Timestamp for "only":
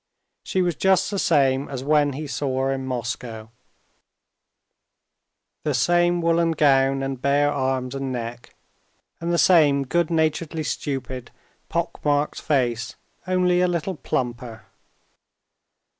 13.27-13.61